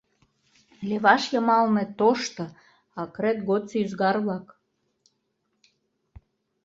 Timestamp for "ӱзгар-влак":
3.83-4.47